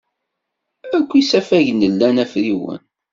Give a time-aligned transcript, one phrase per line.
[0.97, 2.81] Akk isafagen lan afriwen.